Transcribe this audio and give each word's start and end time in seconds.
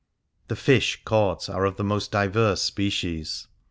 The" 0.47 0.55
fish" 0.67 0.99
caught 1.05 1.47
are 1.47 1.63
of 1.63 1.75
the 1.75 1.83
most 1.83 2.11
diverse 2.11 2.63
species. 2.63 3.45